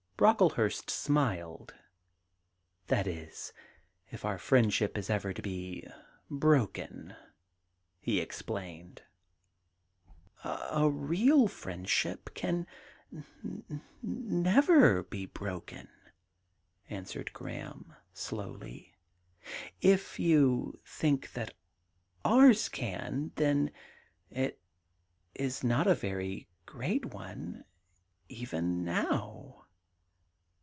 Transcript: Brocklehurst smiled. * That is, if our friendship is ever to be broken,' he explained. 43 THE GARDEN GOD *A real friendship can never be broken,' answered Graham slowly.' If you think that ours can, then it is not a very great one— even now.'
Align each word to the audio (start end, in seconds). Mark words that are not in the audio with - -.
Brocklehurst 0.23 0.87
smiled. 0.91 1.73
* 2.31 2.87
That 2.89 3.07
is, 3.07 3.53
if 4.11 4.23
our 4.23 4.37
friendship 4.37 4.95
is 4.95 5.09
ever 5.09 5.33
to 5.33 5.41
be 5.41 5.83
broken,' 6.29 7.15
he 7.99 8.19
explained. 8.21 9.01
43 10.43 10.43
THE 10.43 10.43
GARDEN 10.59 10.67
GOD 10.79 10.83
*A 10.85 10.89
real 10.91 11.47
friendship 11.47 12.29
can 12.35 12.67
never 14.03 15.01
be 15.01 15.25
broken,' 15.25 15.89
answered 16.87 17.33
Graham 17.33 17.95
slowly.' 18.13 18.93
If 19.81 20.19
you 20.19 20.79
think 20.85 21.33
that 21.33 21.55
ours 22.23 22.69
can, 22.69 23.31
then 23.37 23.71
it 24.29 24.61
is 25.33 25.63
not 25.63 25.87
a 25.87 25.95
very 25.95 26.47
great 26.67 27.05
one— 27.05 27.65
even 28.29 28.83
now.' 28.85 29.57